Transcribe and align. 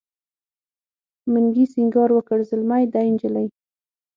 منګي 1.31 1.65
سینګار 1.73 2.09
وکړ 2.13 2.39
زلمی 2.49 2.83
دی 2.93 3.07
نجلۍ 3.13 3.47